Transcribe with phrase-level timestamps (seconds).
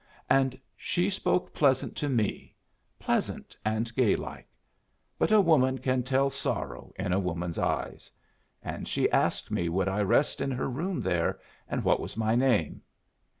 [0.31, 2.55] "And she spoke pleasant to me
[2.97, 4.47] pleasant and gay like.
[5.19, 8.09] But a woman can tell sorrow in a woman's eyes.
[8.63, 12.33] And she asked me would I rest in her room there, and what was my
[12.35, 12.81] name.